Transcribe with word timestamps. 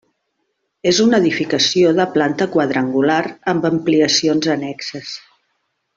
És 0.91 1.01
una 1.03 1.19
edificació 1.23 1.91
de 1.99 2.07
planta 2.17 2.47
quadrangular 2.57 3.21
amb 3.53 3.69
ampliacions 3.73 4.53
annexes. 4.59 5.13